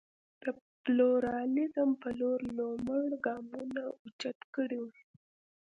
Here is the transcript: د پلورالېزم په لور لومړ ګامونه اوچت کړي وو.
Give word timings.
د 0.41 0.43
پلورالېزم 0.83 1.89
په 2.01 2.09
لور 2.19 2.39
لومړ 2.57 3.05
ګامونه 3.25 3.81
اوچت 4.01 4.37
کړي 4.55 4.77
وو. 4.83 4.91